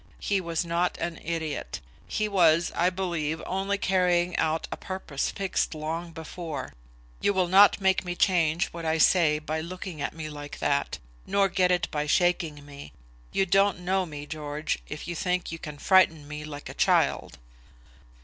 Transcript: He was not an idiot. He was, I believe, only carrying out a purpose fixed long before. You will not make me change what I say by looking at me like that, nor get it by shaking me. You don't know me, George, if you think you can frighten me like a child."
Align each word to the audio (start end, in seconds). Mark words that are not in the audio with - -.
He 0.19 0.41
was 0.41 0.65
not 0.65 0.97
an 0.97 1.19
idiot. 1.23 1.79
He 2.07 2.27
was, 2.27 2.71
I 2.73 2.89
believe, 2.89 3.39
only 3.45 3.77
carrying 3.77 4.35
out 4.37 4.67
a 4.71 4.75
purpose 4.75 5.29
fixed 5.29 5.75
long 5.75 6.11
before. 6.11 6.73
You 7.19 7.35
will 7.35 7.47
not 7.47 7.79
make 7.79 8.03
me 8.03 8.15
change 8.15 8.69
what 8.69 8.83
I 8.83 8.97
say 8.97 9.37
by 9.37 9.61
looking 9.61 10.01
at 10.01 10.15
me 10.15 10.27
like 10.27 10.57
that, 10.57 10.97
nor 11.27 11.49
get 11.49 11.69
it 11.69 11.87
by 11.91 12.07
shaking 12.07 12.65
me. 12.65 12.93
You 13.31 13.45
don't 13.45 13.81
know 13.81 14.07
me, 14.07 14.25
George, 14.25 14.79
if 14.87 15.07
you 15.07 15.13
think 15.13 15.51
you 15.51 15.59
can 15.59 15.77
frighten 15.77 16.27
me 16.27 16.45
like 16.45 16.67
a 16.67 16.73
child." 16.73 17.37